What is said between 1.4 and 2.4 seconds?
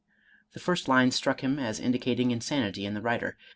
him as indicating